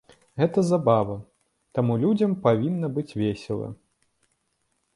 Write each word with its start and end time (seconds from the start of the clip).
Гэта 0.43 0.61
забава, 0.69 1.17
таму 1.79 1.97
людзям 2.05 2.33
павінна 2.47 2.87
быць 2.99 3.15
весела. 3.25 3.69